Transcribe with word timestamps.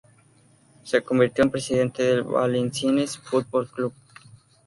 Se 0.83 1.03
convirtió 1.03 1.43
en 1.43 1.51
presidente 1.51 2.01
del 2.01 2.23
Valenciennes 2.23 3.19
Fútbol 3.19 3.69
Club. 3.69 3.93